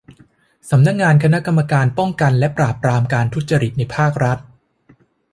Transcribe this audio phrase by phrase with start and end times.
[0.69, 4.37] สำนักงานคณะกรรมการป้องกันและปราบปรามการทุจริตในภาครัฐ